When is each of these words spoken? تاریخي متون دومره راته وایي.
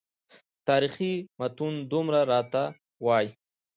تاریخي 0.67 1.13
متون 1.39 1.73
دومره 1.91 2.19
راته 2.31 2.63
وایي. 3.05 3.29